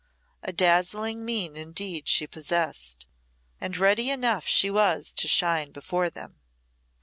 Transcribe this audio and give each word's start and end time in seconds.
A 0.41 0.51
dazzling 0.51 1.23
mien 1.23 1.55
indeed 1.55 2.07
she 2.07 2.25
possessed, 2.25 3.05
and 3.59 3.77
ready 3.77 4.09
enough 4.09 4.47
she 4.47 4.71
was 4.71 5.13
to 5.13 5.27
shine 5.27 5.69
before 5.71 6.09
them. 6.09 6.39